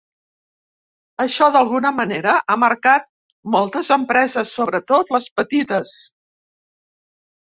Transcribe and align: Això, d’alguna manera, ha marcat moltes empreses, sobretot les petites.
Això, 1.25 1.49
d’alguna 1.55 1.91
manera, 1.97 2.31
ha 2.53 2.55
marcat 2.63 3.05
moltes 3.55 3.91
empreses, 3.97 4.55
sobretot 4.61 5.13
les 5.17 5.29
petites. 5.41 5.93